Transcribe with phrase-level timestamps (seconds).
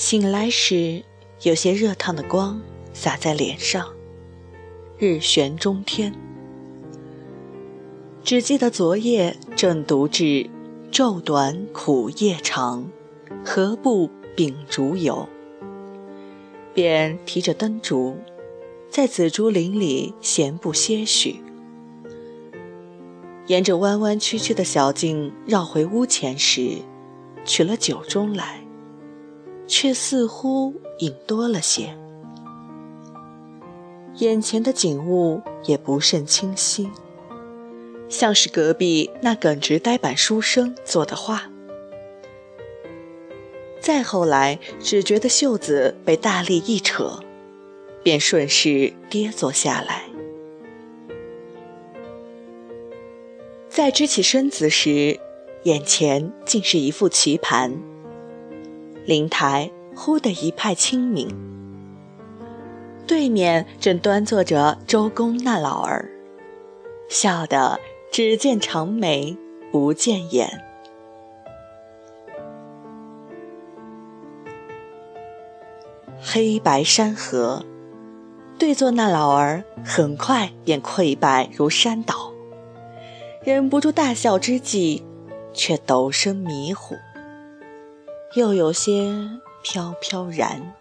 [0.00, 1.04] 醒来时，
[1.42, 2.58] 有些热烫的光
[2.94, 3.86] 洒在脸上，
[4.96, 6.14] 日悬中天。
[8.24, 10.48] 只记得昨夜正读至
[10.90, 12.90] “昼短苦夜长，
[13.44, 15.28] 何不秉烛游”，
[16.72, 18.16] 便提着灯烛，
[18.88, 21.42] 在紫竹林里闲步些许。
[23.48, 26.78] 沿着弯弯曲曲的小径绕回屋前时，
[27.44, 28.64] 取了酒盅来。
[29.70, 31.96] 却似乎隐多了些，
[34.16, 36.90] 眼前的景物也不甚清晰，
[38.08, 41.48] 像是隔壁那耿直呆板书生作的画。
[43.80, 47.20] 再后来，只觉得袖子被大力一扯，
[48.02, 50.02] 便顺势跌坐下来。
[53.68, 55.20] 再支起身子时，
[55.62, 57.89] 眼前竟是一副棋盘。
[59.10, 61.28] 灵台忽的一派清明，
[63.08, 66.08] 对面正端坐着周公那老儿，
[67.08, 67.80] 笑得
[68.12, 69.36] 只见长眉
[69.72, 70.62] 不见眼。
[76.22, 77.64] 黑白山河，
[78.60, 82.30] 对坐那老儿很快便溃败如山倒，
[83.42, 85.02] 忍不住大笑之际，
[85.52, 86.94] 却陡生迷糊。
[88.34, 89.12] 又有些
[89.60, 90.72] 飘飘然。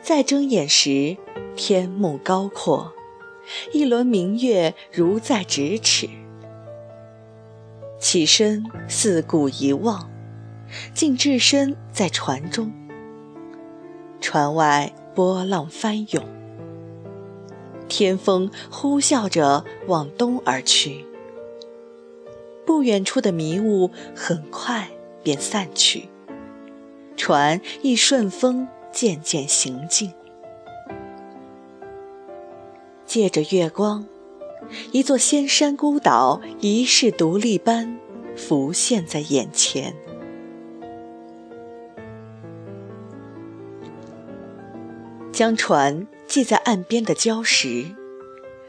[0.00, 1.18] 再睁眼时，
[1.54, 2.94] 天幕高阔，
[3.74, 6.08] 一轮明月如在咫尺。
[7.98, 10.10] 起身四顾一望，
[10.94, 12.72] 竟置身在船中。
[14.18, 16.24] 船外波浪翻涌，
[17.86, 21.04] 天风呼啸着往东而去。
[22.64, 24.88] 不远处的迷雾很快。
[25.22, 26.08] 便散去，
[27.16, 30.12] 船亦顺风渐渐行进。
[33.06, 34.06] 借着月光，
[34.90, 37.98] 一座仙山孤岛遗世独立般
[38.36, 39.94] 浮现在眼前。
[45.30, 47.86] 将船系在岸边的礁石，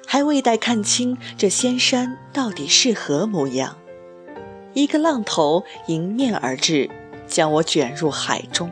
[0.05, 3.77] 还未待看清这仙山到底是何模样。
[4.73, 6.89] 一个浪头迎面而至，
[7.27, 8.69] 将我卷入海中。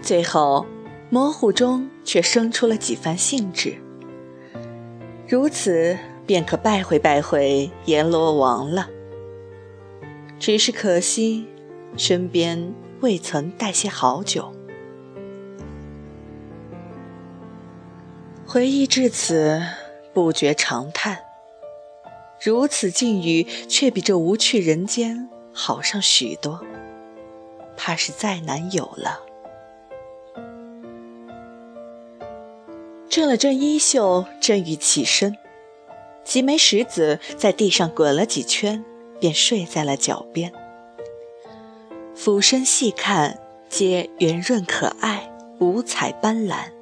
[0.00, 0.66] 最后，
[1.10, 3.76] 模糊中却生出了几番兴致。
[5.28, 8.88] 如此，便可拜会拜会阎罗王了。
[10.38, 11.46] 只是可惜，
[11.96, 14.52] 身边未曾带些好酒。
[18.44, 19.62] 回忆至此，
[20.12, 21.31] 不觉长叹。
[22.44, 26.60] 如此境遇，却比这无趣人间好上许多。
[27.76, 29.20] 怕是再难有了。
[33.08, 35.36] 正了正衣袖，正欲起身，
[36.24, 38.84] 几枚石子在地上滚了几圈，
[39.20, 40.52] 便睡在了脚边。
[42.16, 43.38] 俯身细看，
[43.68, 46.72] 皆圆润可爱，五彩斑斓，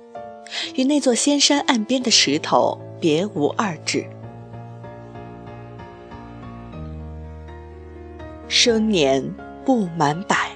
[0.75, 4.09] 与那座仙山岸边的石头别无二致。
[8.63, 9.25] 生年
[9.65, 10.51] 不满百，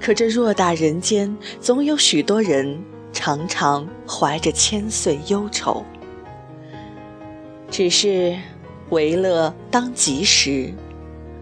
[0.00, 2.76] 可这偌大人间，总有许多人
[3.12, 5.84] 常常怀着千岁忧愁。
[7.70, 8.36] 只是
[8.90, 10.74] 为乐当及时，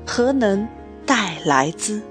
[0.06, 0.68] 何能
[1.06, 2.02] 待来兹？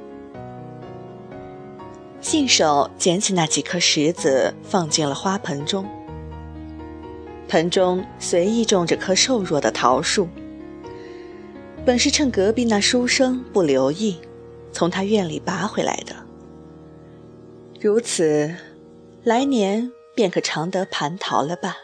[2.19, 5.85] 信手捡起那几颗石子，放进了花盆中。
[7.47, 10.28] 盆中随意种着棵瘦弱的桃树。
[11.85, 14.18] 本是趁隔壁那书生不留意，
[14.72, 16.16] 从他院里拔回来的。
[17.82, 18.50] 如此，
[19.24, 21.76] 来年便可常得蟠桃了吧。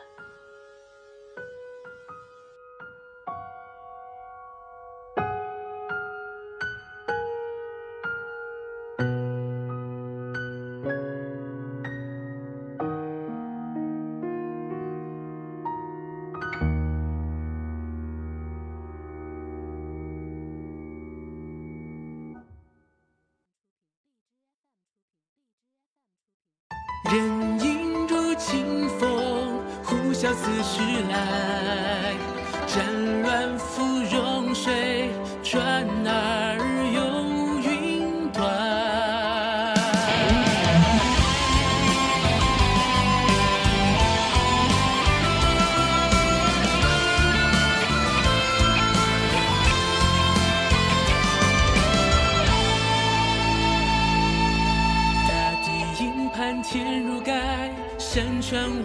[30.50, 32.09] 何时来，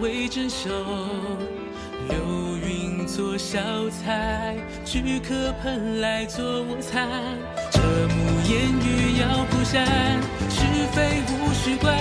[0.01, 0.69] 为珍守，
[2.09, 2.17] 流
[2.57, 3.59] 云做小
[3.89, 4.55] 菜，
[4.85, 7.07] 巨客盆来做我餐。
[7.71, 9.85] 这幕烟雨遥不散，
[10.49, 10.61] 是
[10.93, 11.95] 非无需管，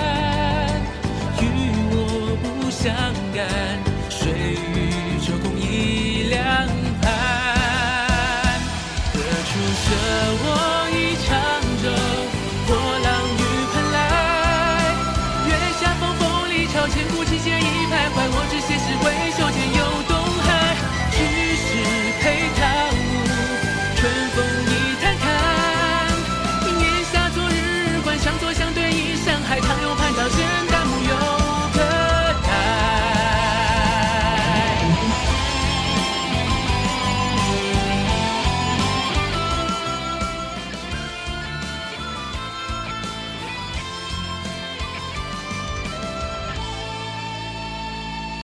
[1.41, 1.45] 与
[1.91, 2.93] 我不相
[3.35, 3.49] 干。
[4.11, 4.84] 水。